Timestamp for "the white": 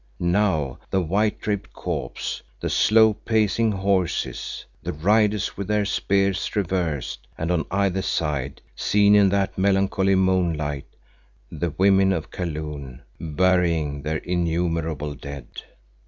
0.89-1.39